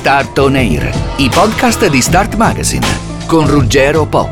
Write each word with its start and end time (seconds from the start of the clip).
Start 0.00 0.38
On 0.38 0.56
Air, 0.56 0.90
i 1.18 1.28
podcast 1.28 1.86
di 1.90 2.00
Start 2.00 2.36
Magazine 2.36 2.86
con 3.26 3.46
Ruggero 3.46 4.06
Po. 4.06 4.30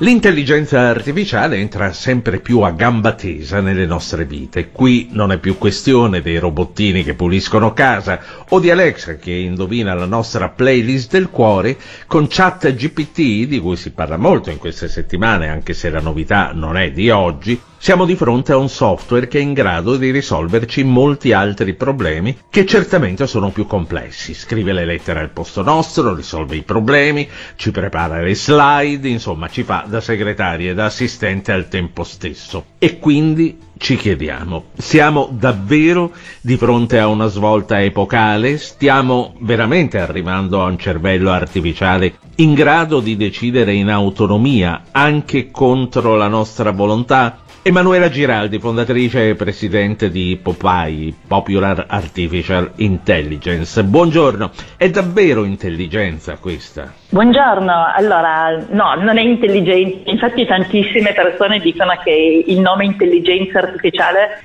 L'intelligenza 0.00 0.80
artificiale 0.80 1.56
entra 1.56 1.94
sempre 1.94 2.40
più 2.40 2.60
a 2.60 2.72
gamba 2.72 3.14
tesa 3.14 3.62
nelle 3.62 3.86
nostre 3.86 4.26
vite. 4.26 4.70
Qui 4.70 5.08
non 5.12 5.32
è 5.32 5.38
più 5.38 5.56
questione 5.56 6.20
dei 6.20 6.38
robottini 6.38 7.02
che 7.04 7.14
puliscono 7.14 7.72
casa 7.72 8.20
o 8.50 8.60
di 8.60 8.70
Alexa 8.70 9.16
che 9.16 9.32
indovina 9.32 9.94
la 9.94 10.04
nostra 10.04 10.50
playlist 10.50 11.12
del 11.12 11.30
cuore 11.30 11.78
con 12.06 12.26
chat 12.28 12.74
GPT, 12.74 13.46
di 13.46 13.58
cui 13.60 13.76
si 13.76 13.92
parla 13.92 14.18
molto 14.18 14.50
in 14.50 14.58
queste 14.58 14.88
settimane, 14.88 15.48
anche 15.48 15.72
se 15.72 15.88
la 15.88 16.00
novità 16.00 16.50
non 16.52 16.76
è 16.76 16.92
di 16.92 17.08
oggi, 17.08 17.58
siamo 17.82 18.04
di 18.04 18.14
fronte 18.14 18.52
a 18.52 18.58
un 18.58 18.68
software 18.68 19.26
che 19.26 19.38
è 19.38 19.40
in 19.40 19.54
grado 19.54 19.96
di 19.96 20.10
risolverci 20.10 20.84
molti 20.84 21.32
altri 21.32 21.72
problemi 21.72 22.36
che 22.50 22.66
certamente 22.66 23.26
sono 23.26 23.48
più 23.48 23.66
complessi. 23.66 24.34
Scrive 24.34 24.74
le 24.74 24.84
lettere 24.84 25.20
al 25.20 25.30
posto 25.30 25.62
nostro, 25.62 26.14
risolve 26.14 26.56
i 26.56 26.62
problemi, 26.62 27.26
ci 27.56 27.70
prepara 27.70 28.20
le 28.20 28.34
slide, 28.34 29.08
insomma 29.08 29.48
ci 29.48 29.62
fa 29.62 29.86
da 29.88 30.02
segretaria 30.02 30.72
e 30.72 30.74
da 30.74 30.84
assistente 30.84 31.52
al 31.52 31.68
tempo 31.68 32.04
stesso. 32.04 32.66
E 32.76 32.98
quindi 32.98 33.58
ci 33.80 33.96
chiediamo, 33.96 34.64
siamo 34.76 35.30
davvero 35.32 36.12
di 36.42 36.58
fronte 36.58 36.98
a 36.98 37.06
una 37.06 37.28
svolta 37.28 37.82
epocale? 37.82 38.58
Stiamo 38.58 39.34
veramente 39.38 39.98
arrivando 39.98 40.62
a 40.62 40.66
un 40.66 40.78
cervello 40.78 41.30
artificiale 41.30 42.12
in 42.36 42.52
grado 42.52 43.00
di 43.00 43.16
decidere 43.16 43.72
in 43.72 43.88
autonomia, 43.88 44.82
anche 44.90 45.50
contro 45.50 46.14
la 46.14 46.28
nostra 46.28 46.72
volontà? 46.72 47.38
Emanuela 47.62 48.08
Giraldi, 48.08 48.58
fondatrice 48.58 49.28
e 49.28 49.34
presidente 49.34 50.10
di 50.10 50.38
Popeye, 50.42 51.12
Popular 51.26 51.84
Artificial 51.88 52.72
Intelligence. 52.76 53.84
Buongiorno, 53.84 54.50
è 54.78 54.88
davvero 54.88 55.44
intelligenza 55.44 56.38
questa? 56.38 56.90
Buongiorno, 57.10 57.72
allora 57.94 58.64
no, 58.70 58.94
non 58.94 59.18
è 59.18 59.20
intelligenza, 59.20 60.10
infatti 60.10 60.46
tantissime 60.46 61.12
persone 61.12 61.58
dicono 61.58 61.92
che 62.02 62.44
il 62.46 62.60
nome 62.60 62.86
intelligenza 62.86 63.58
artificiale 63.58 63.69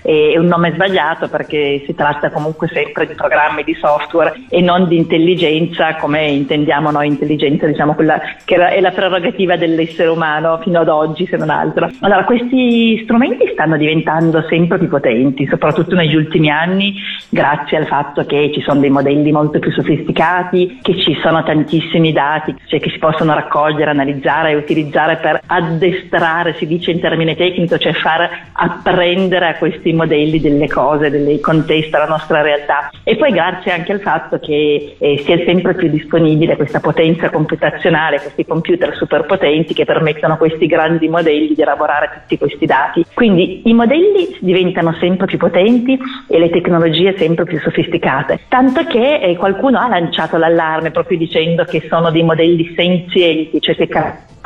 è 0.01 0.37
un 0.37 0.45
nome 0.45 0.71
sbagliato 0.73 1.27
perché 1.29 1.83
si 1.85 1.95
tratta 1.95 2.29
comunque 2.29 2.67
sempre 2.67 3.07
di 3.07 3.13
programmi 3.13 3.63
di 3.63 3.73
software 3.75 4.33
e 4.49 4.61
non 4.61 4.87
di 4.87 4.97
intelligenza 4.97 5.95
come 5.95 6.27
intendiamo 6.27 6.91
noi 6.91 7.07
intelligenza, 7.07 7.65
diciamo 7.65 7.93
quella 7.93 8.19
che 8.43 8.55
è 8.55 8.81
la 8.81 8.91
prerogativa 8.91 9.55
dell'essere 9.55 10.09
umano 10.09 10.59
fino 10.61 10.79
ad 10.79 10.89
oggi 10.89 11.25
se 11.25 11.37
non 11.37 11.49
altro. 11.49 11.89
Allora 12.01 12.25
questi 12.25 13.01
strumenti 13.03 13.49
stanno 13.53 13.77
diventando 13.77 14.43
sempre 14.47 14.77
più 14.77 14.89
potenti, 14.89 15.47
soprattutto 15.47 15.95
negli 15.95 16.15
ultimi 16.15 16.49
anni 16.49 16.95
grazie 17.29 17.77
al 17.77 17.87
fatto 17.87 18.25
che 18.25 18.51
ci 18.53 18.61
sono 18.61 18.79
dei 18.79 18.89
modelli 18.89 19.31
molto 19.31 19.59
più 19.59 19.71
sofisticati, 19.71 20.79
che 20.81 20.97
ci 20.97 21.17
sono 21.21 21.43
tantissimi 21.43 22.11
dati 22.11 22.55
cioè 22.65 22.80
che 22.80 22.89
si 22.89 22.97
possono 22.97 23.33
raccogliere, 23.33 23.91
analizzare 23.91 24.52
e 24.52 24.55
utilizzare 24.55 25.17
per 25.17 25.41
addestrare, 25.45 26.55
si 26.55 26.65
dice 26.65 26.91
in 26.91 26.99
termine 26.99 27.35
tecnico, 27.35 27.77
cioè 27.77 27.93
far 27.93 28.30
apprendere 28.53 29.14
a 29.15 29.55
questi 29.55 29.93
modelli 29.93 30.39
delle 30.39 30.67
cose, 30.67 31.09
dei 31.09 31.39
contesti, 31.39 31.95
alla 31.95 32.05
nostra 32.05 32.42
realtà. 32.42 32.89
E 33.03 33.15
poi 33.15 33.31
grazie 33.31 33.71
anche 33.71 33.92
al 33.92 34.02
fatto 34.02 34.39
che 34.39 34.95
eh, 34.98 35.17
sia 35.26 35.37
sempre 35.45 35.73
più 35.76 35.89
disponibile 35.89 36.55
questa 36.55 36.80
potenza 36.80 37.30
computazionale, 37.30 38.20
questi 38.20 38.45
computer 38.45 38.95
super 38.95 39.26
potenti 39.26 39.73
che 39.73 39.86
permettono 39.86 40.33
a 40.33 40.37
questi 40.37 40.67
grandi 40.67 41.08
modelli 41.08 41.53
di 41.53 41.61
elaborare 41.61 42.11
tutti 42.14 42.37
questi 42.37 42.65
dati. 42.65 43.05
Quindi 43.14 43.61
i 43.65 43.73
modelli 43.73 44.37
diventano 44.39 44.93
sempre 44.99 45.26
più 45.26 45.37
potenti 45.37 45.97
e 46.27 46.39
le 46.39 46.49
tecnologie 46.49 47.15
sempre 47.17 47.45
più 47.45 47.59
sofisticate, 47.59 48.42
tanto 48.47 48.83
che 48.86 49.20
eh, 49.21 49.36
qualcuno 49.36 49.80
ha 49.80 49.87
lanciato 49.87 50.37
l'allarme 50.37 50.92
proprio 50.92 51.17
dicendo 51.17 51.64
che 51.64 51.86
sono 51.89 52.11
dei 52.11 52.23
modelli 52.23 52.73
senzienti, 52.76 53.61
cioè 53.61 53.76
che 53.76 53.87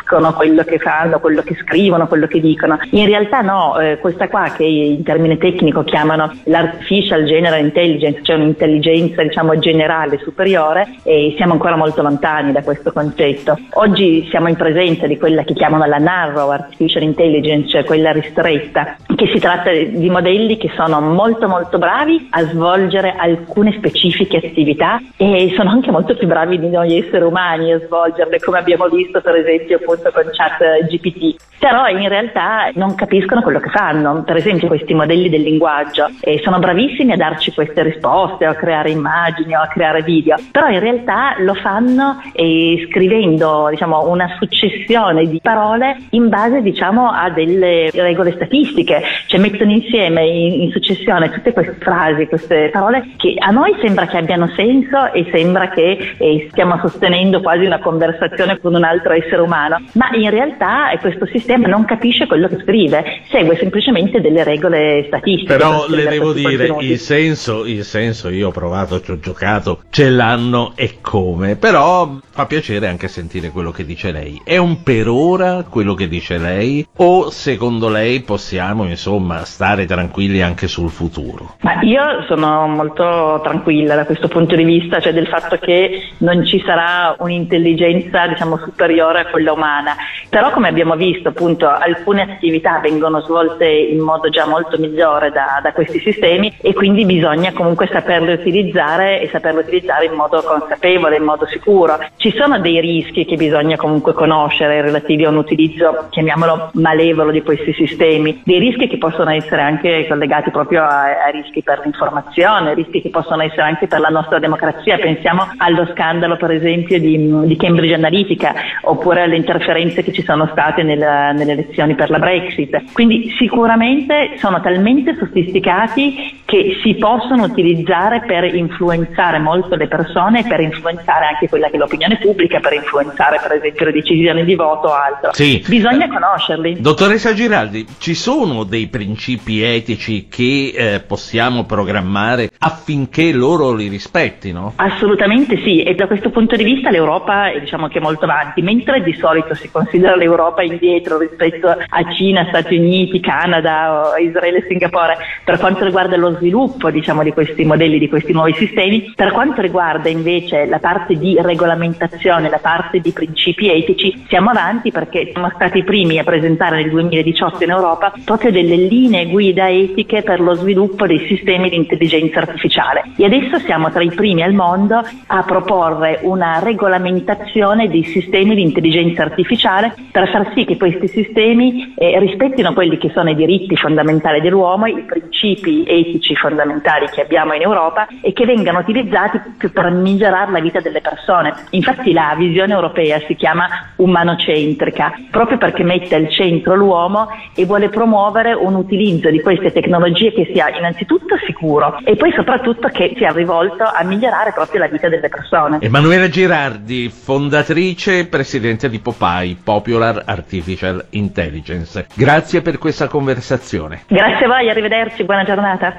capiscono 0.09 0.34
quello 0.34 0.64
che 0.64 0.80
fanno, 0.80 1.20
quello 1.20 1.44
che 1.44 1.56
scrivono, 1.56 2.08
quello 2.08 2.25
che 2.25 2.40
dicono. 2.40 2.80
In 2.92 3.06
realtà 3.06 3.42
no, 3.42 3.80
eh, 3.80 4.00
questa 4.00 4.28
qua 4.28 4.52
che 4.56 4.64
in 4.64 5.03
termine 5.03 5.38
tecnico 5.38 5.84
chiamano 5.84 6.34
l'artificial 6.46 7.25
general 7.25 7.59
intelligence, 7.59 8.22
cioè 8.24 8.38
un'intelligenza 8.38 9.22
diciamo 9.22 9.59
generale 9.59 10.18
superiore 10.18 10.96
e 11.03 11.36
siamo 11.38 11.53
ancora 11.53 11.75
molto 11.75 12.02
lontani 12.02 12.52
da 12.52 12.64
questo 12.64 12.92
concetto. 12.92 13.58
Oggi 13.74 14.28
siamo 14.30 14.48
in 14.48 14.56
presenza 14.56 15.06
di 15.06 15.18
quella 15.18 15.44
che 15.44 15.53
chiamano 15.53 15.86
la 15.86 16.00
narrow 16.00 16.50
artificial 16.50 17.03
intelligence, 17.03 17.69
cioè 17.69 17.84
quella 17.84 18.12
ristretta, 18.12 18.96
che 19.16 19.28
si 19.28 19.40
tratta 19.40 19.69
di 19.72 20.09
modelli 20.09 20.58
che 20.58 20.72
sono 20.75 21.00
molto 21.02 21.48
molto 21.48 21.78
bravi 21.78 22.30
a 22.31 22.44
svolgere 22.46 23.14
alcune 23.16 23.74
specifiche 23.78 24.38
attività 24.38 25.00
e 25.18 25.53
sono 25.56 25.69
anche 25.69 25.92
molto 25.92 26.16
più 26.16 26.25
bravi 26.25 26.58
di 26.59 26.69
noi 26.69 26.98
esseri 26.98 27.24
umani 27.24 27.72
a 27.74 27.80
svolgerle, 27.80 28.40
come 28.40 28.58
abbiamo 28.58 28.88
visto 28.88 29.22
per 29.22 29.36
esempio 29.36 29.80
appunto 30.00 30.12
con 30.12 30.30
chat 30.32 30.86
GPT, 30.88 31.36
però 31.60 31.88
in 31.88 32.08
realtà 32.08 32.72
non 32.76 32.96
capiscono 32.96 33.42
quello 33.42 33.60
che 33.60 33.70
fanno. 33.70 34.24
Per 34.24 34.38
esempio 34.38 34.68
questi 34.68 34.94
modelli 34.94 35.30
del 35.30 35.42
linguaggio 35.42 36.08
eh, 36.22 36.40
sono 36.44 36.58
bravissimi 36.60 37.12
a 37.12 37.18
darci 37.18 37.54
queste 37.54 37.84
risposte 37.84 38.48
o 38.48 38.52
a 38.52 38.56
creare 38.56 38.90
immagini 38.90 39.56
o 39.56 39.62
a 39.62 39.68
creare 39.68 40.02
video, 40.02 40.38
però 40.52 40.70
in 40.70 40.80
realtà 40.80 41.36
lo 41.40 41.54
fanno 41.56 42.22
eh, 42.32 42.88
scrivendo 42.90 43.68
diciamo, 43.70 44.10
una 44.10 44.36
successione 44.40 45.28
di 45.28 45.40
parole 45.42 45.98
in 46.12 46.30
base 46.30 46.62
diciamo, 46.62 47.12
a 47.12 47.30
delle 47.30 47.90
regole 47.92 48.34
statistiche, 48.34 49.02
cioè 49.28 49.40
mettono 49.40 49.72
insieme 49.72 50.26
in, 50.26 50.62
in 50.62 50.72
successione 50.72 51.30
tutte 51.30 51.52
queste 51.52 51.76
frasi, 51.80 52.28
queste 52.28 52.70
parole 52.72 53.12
che 53.18 53.36
a 53.38 53.52
noi 53.52 53.76
sembra 53.81 54.08
che 54.08 54.18
abbiano 54.18 54.48
senso 54.56 55.12
e 55.12 55.28
sembra 55.31 55.70
che 55.70 56.16
eh, 56.18 56.48
stiamo 56.52 56.80
sostenendo 56.80 57.42
quasi 57.42 57.66
una 57.66 57.80
conversazione 57.80 58.60
con 58.60 58.76
un 58.76 58.84
altro 58.84 59.14
essere 59.14 59.42
umano, 59.42 59.78
ma 59.94 60.09
in 60.13 60.29
realtà 60.29 60.91
questo 61.00 61.25
sistema 61.27 61.67
non 61.67 61.85
capisce 61.85 62.27
quello 62.27 62.47
che 62.47 62.59
scrive, 62.61 63.22
segue 63.29 63.57
semplicemente 63.57 64.22
delle 64.22 64.44
regole 64.44 65.05
statistiche. 65.07 65.55
Però 65.55 65.88
le 65.88 66.07
devo 66.07 66.33
dire, 66.33 66.75
il 66.79 66.97
senso, 66.97 67.66
il 67.66 67.83
senso, 67.83 68.29
io 68.29 68.50
ho 68.50 68.51
provato, 68.51 69.01
ci 69.01 69.11
ho 69.11 69.19
giocato, 69.19 69.81
ce 69.89 70.09
l'hanno 70.09 70.73
e 70.75 70.97
come, 71.01 71.55
però 71.55 72.17
fa 72.29 72.45
piacere 72.45 72.88
anche 72.88 73.07
sentire 73.07 73.50
quello 73.50 73.72
che 73.72 73.85
dice 73.85 74.11
lei. 74.11 74.41
È 74.44 74.57
un 74.57 74.83
per 74.83 75.07
ora 75.07 75.66
quello 75.69 75.94
che 75.94 76.07
dice 76.07 76.38
lei 76.38 76.85
o 76.97 77.29
secondo 77.29 77.89
lei 77.89 78.21
possiamo 78.21 78.85
insomma 78.85 79.44
stare 79.45 79.85
tranquilli 79.85 80.41
anche 80.41 80.67
sul 80.67 80.89
futuro? 80.89 81.56
Ma 81.61 81.81
io 81.81 82.23
sono 82.27 82.67
molto 82.67 83.39
tranquilla 83.44 83.95
da 83.95 84.06
questo 84.06 84.27
punto 84.27 84.56
di 84.56 84.63
vista, 84.63 85.00
cioè 85.00 85.13
del 85.13 85.27
fatto 85.27 85.57
che 85.57 86.11
non 86.19 86.45
ci 86.45 86.61
sarà 86.66 87.16
un'intelligenza 87.19 88.27
diciamo 88.27 88.57
superiore 88.57 89.21
a 89.21 89.25
quella 89.27 89.51
umana 89.51 89.78
umana. 89.79 89.95
Però 90.29 90.51
come 90.51 90.67
abbiamo 90.67 90.95
visto 90.95 91.29
appunto 91.29 91.67
alcune 91.67 92.22
attività 92.22 92.79
vengono 92.79 93.22
svolte 93.22 93.67
in 93.67 94.00
modo 94.00 94.29
già 94.29 94.45
molto 94.45 94.78
migliore 94.78 95.31
da, 95.31 95.59
da 95.62 95.71
questi 95.71 96.00
sistemi 96.00 96.56
e 96.62 96.74
quindi 96.74 97.06
bisogna 97.06 97.51
comunque 97.54 97.88
saperle 97.92 98.33
utilizzare 98.33 99.21
e 99.21 99.30
saperle 99.30 99.62
utilizzare 99.62 100.06
in 100.06 100.13
modo 100.13 100.42
consapevole, 100.42 101.18
in 101.18 101.24
modo 101.24 101.45
sicuro. 101.48 101.98
Ci 102.18 102.31
sono 102.31 102.59
dei 102.59 102.80
rischi 102.80 103.25
che 103.25 103.36
bisogna 103.36 103.75
comunque 103.77 104.13
conoscere 104.13 104.81
relativi 104.81 105.25
a 105.25 105.30
un 105.30 105.38
utilizzo, 105.38 106.07
chiamiamolo 106.09 106.71
malevolo 106.74 107.31
di 107.31 107.42
questi 107.42 107.74
sistemi, 107.74 108.42
dei 108.44 108.59
rischi 108.59 108.88
che 108.88 108.98
possono 108.98 109.31
essere 109.31 109.62
anche 109.62 110.06
collegati 110.07 110.51
proprio 110.51 110.83
a, 110.83 111.25
a 111.25 111.30
rischi 111.31 111.63
per 111.63 111.81
l'informazione, 111.83 112.74
rischi 112.74 113.01
che 113.01 113.09
possono 113.09 113.42
essere 113.42 113.63
anche 113.63 113.88
per 113.88 114.00
la 114.00 114.09
nostra 114.09 114.39
democrazia. 114.39 114.98
Pensiamo 114.98 115.48
allo 115.57 115.88
scandalo 115.94 116.38
per 116.38 116.51
esempio 116.51 117.00
di, 117.00 117.48
di 117.48 117.56
Cambridge 117.56 117.94
Analytica 117.94 118.54
oppure 118.81 119.21
all'intervento 119.21 119.50
preferenze 119.69 120.04
che 120.04 120.12
ci 120.12 120.24
sono 120.24 120.48
state 120.51 120.81
nel, 120.81 120.98
nelle 120.98 121.51
elezioni 121.51 121.94
per 121.94 122.10
la 122.10 122.18
Brexit. 122.18 122.92
Quindi 122.92 123.36
sicuramente 123.38 124.33
sono 124.38 124.60
talmente 124.62 125.16
sofisticati 125.16 126.42
che 126.45 126.80
si 126.81 126.95
possono 126.95 127.44
utilizzare 127.44 128.21
per 128.25 128.44
influenzare 128.56 129.38
molto 129.38 129.75
le 129.75 129.88
persone, 129.88 130.44
per 130.48 130.60
influenzare 130.62 131.27
anche 131.27 131.48
quella 131.48 131.68
che 131.68 131.75
è 131.75 131.77
l'opinione 131.77 132.18
pubblica, 132.18 132.60
per 132.60 132.74
influenzare 132.74 133.39
per 133.39 133.57
esempio 133.57 133.86
le 133.86 133.92
decisioni 133.92 134.44
di 134.44 134.56
voto 134.56 134.88
o 134.88 134.94
altro. 134.94 135.33
Sì. 135.33 135.63
Bisogna 135.68 136.07
conoscerli. 136.07 136.81
Dottoressa 136.81 137.33
Giraldi, 137.33 137.86
ci 138.00 138.16
sono 138.16 138.63
dei 138.63 138.88
principi 138.88 139.62
etici 139.62 140.27
che 140.27 140.74
eh, 140.75 141.00
possiamo 141.01 141.66
programmare 141.66 142.50
affinché 142.57 143.31
loro 143.31 143.74
li 143.74 143.88
rispettino? 143.88 144.74
Assolutamente 144.77 145.57
sì, 145.57 145.83
e 145.83 145.94
da 145.94 146.07
questo 146.07 146.31
punto 146.31 146.56
di 146.56 146.63
vista 146.63 146.89
l'Europa 146.89 147.51
è 147.51 147.60
diciamo 147.60 147.88
che 147.88 148.00
molto 148.00 148.25
avanti, 148.25 148.62
mentre 148.62 149.04
di 149.04 149.13
solito 149.13 149.54
si 149.59 149.69
considera 149.69 150.15
l'Europa 150.15 150.63
indietro 150.63 151.17
rispetto 151.17 151.67
a 151.67 152.13
Cina, 152.13 152.45
Stati 152.47 152.77
Uniti, 152.77 153.19
Canada, 153.19 154.13
Israele 154.19 154.59
e 154.59 154.65
Singapore. 154.67 155.17
Per 155.44 155.59
quanto 155.59 155.83
riguarda 155.83 156.15
lo 156.15 156.35
sviluppo 156.35 156.89
diciamo, 156.89 157.23
di 157.23 157.31
questi 157.31 157.65
modelli, 157.65 158.00
di 158.00 158.09
questi 158.09 158.31
nuovi 158.31 158.53
sistemi, 158.53 159.13
per 159.15 159.31
quanto 159.31 159.61
riguarda 159.61 160.09
invece 160.09 160.65
la 160.65 160.79
parte 160.79 161.15
di 161.15 161.38
regolamentazione, 161.39 162.50
la 162.50 162.59
parte 162.59 163.00
di 163.00 163.11
principi 163.11 163.69
etici, 163.69 164.25
siamo 164.27 164.50
avanti 164.50 164.91
perché 164.91 165.29
siamo 165.31 165.51
stati 165.53 165.79
i 165.79 165.83
primi 165.83 166.17
a 166.19 166.23
presentare 166.23 166.77
nel 166.77 166.89
2018 166.89 167.63
in 167.63 167.69
Europa 167.71 168.13
proprio 168.23 168.51
delle 168.51 168.75
linee 168.75 169.27
guida 169.27 169.69
etiche 169.69 170.21
per 170.21 170.39
lo 170.39 170.53
sviluppo 170.56 171.06
dei 171.06 171.25
sistemi 171.27 171.69
di 171.69 171.75
intelligenza 171.75 172.39
artificiale. 172.39 173.03
E 173.17 173.25
adesso 173.25 173.59
siamo 173.59 173.91
tra 173.91 174.01
i 174.01 174.11
primi 174.11 174.44
al 174.44 174.53
mondo 174.53 175.01
a 175.27 175.44
proporre 175.44 176.19
una 176.23 176.59
regolamentazione 176.59 177.89
dei 177.89 178.03
sistemi 178.03 178.56
di 178.56 178.61
intelligenza 178.61 179.23
artificiale 179.23 179.38
per 179.44 180.30
far 180.30 180.51
sì 180.53 180.65
che 180.65 180.77
questi 180.77 181.07
sistemi 181.07 181.94
eh, 181.95 182.19
rispettino 182.19 182.74
quelli 182.74 182.97
che 182.97 183.09
sono 183.13 183.30
i 183.30 183.36
diritti 183.36 183.75
fondamentali 183.75 184.41
dell'uomo, 184.41 184.86
i 184.86 185.03
principi 185.03 185.86
etici 185.88 186.36
fondamentali 186.36 187.07
che 187.09 187.21
abbiamo 187.21 187.53
in 187.53 187.62
Europa 187.62 188.07
e 188.21 188.33
che 188.33 188.45
vengano 188.45 188.80
utilizzati 188.80 189.39
per 189.71 189.91
migliorare 189.91 190.51
la 190.51 190.59
vita 190.59 190.80
delle 190.80 191.01
persone. 191.01 191.53
Infatti 191.71 192.12
la 192.12 192.36
visione 192.38 192.74
europea 192.74 193.19
si 193.27 193.36
chiama 193.36 193.68
umanocentrica, 193.97 195.13
proprio 195.30 195.57
perché 195.57 195.83
mette 195.83 196.15
al 196.15 196.30
centro 196.30 196.75
l'uomo 196.75 197.27
e 197.56 197.65
vuole 197.65 197.89
promuovere 197.89 198.53
un 198.53 198.75
utilizzo 198.75 199.30
di 199.30 199.42
queste 199.42 199.71
tecnologie 199.71 200.31
che 200.33 200.50
sia 200.53 200.75
innanzitutto 200.75 201.38
sicuro 201.45 202.00
e 202.03 202.15
poi 202.15 202.31
soprattutto 202.33 202.88
che 202.89 203.13
sia 203.15 203.31
rivolto 203.31 203.83
a 203.83 204.03
migliorare 204.03 204.51
proprio 204.53 204.81
la 204.81 204.88
vita 204.88 205.09
delle 205.09 205.30
persone. 205.30 205.77
Emanuela 205.81 206.30
Girardi, 206.30 207.09
fondatrice 207.09 208.19
e 208.19 208.25
presidente 208.25 208.89
di 208.89 209.00
Popeye, 209.30 209.56
Popular 209.64 210.24
Artificial 210.26 211.06
Intelligence. 211.12 212.08
Grazie 212.14 212.62
per 212.62 212.80
questa 212.80 213.08
conversazione. 213.08 214.02
Grazie 214.08 214.46
a 214.46 214.48
voi, 214.48 214.70
arrivederci, 214.70 215.24
buona 215.24 215.44
giornata. 215.44 215.98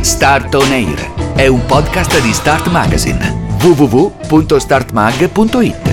Start 0.00 0.54
On 0.54 0.70
Air 0.70 1.34
è 1.34 1.46
un 1.46 1.64
podcast 1.64 2.20
di 2.20 2.32
Start 2.32 2.68
Magazine 2.68 3.40
www.startmag.it 3.62 5.91